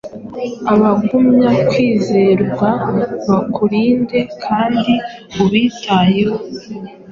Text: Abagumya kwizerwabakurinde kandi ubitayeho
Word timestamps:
Abagumya 0.73 1.49
kwizerwabakurinde 1.69 4.19
kandi 4.43 4.93
ubitayeho 5.43 6.35